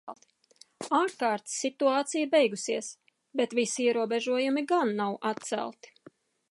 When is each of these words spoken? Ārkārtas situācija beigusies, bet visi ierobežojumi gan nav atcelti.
Ārkārtas 0.99 1.57
situācija 1.65 2.31
beigusies, 2.31 2.91
bet 3.41 3.55
visi 3.61 3.87
ierobežojumi 3.89 4.69
gan 4.75 4.97
nav 5.03 5.19
atcelti. 5.35 5.99